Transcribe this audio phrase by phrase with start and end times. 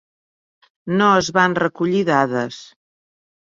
[1.01, 2.61] No es van recollir dades.